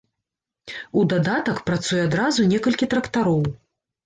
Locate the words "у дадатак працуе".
1.01-2.01